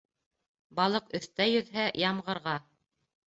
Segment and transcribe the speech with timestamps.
[0.79, 2.57] Балыҡ өҫтә йөҙһә ямғырға.